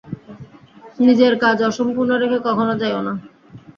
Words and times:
নিজের 0.99 1.33
কাজ 1.43 1.57
অসম্পূর্ণ 1.69 2.11
রেখে 2.21 2.39
কখনও 2.47 2.75
যাই 2.81 2.93
না। 2.97 3.13